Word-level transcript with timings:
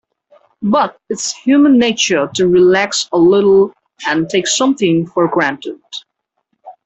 But 0.63 0.99
it's 1.09 1.31
human 1.31 1.77
nature 1.77 2.27
to 2.33 2.47
relax 2.47 3.07
a 3.11 3.19
little 3.19 3.71
and 4.07 4.27
take 4.27 4.47
something 4.47 5.05
for 5.05 5.27
granted. 5.27 5.79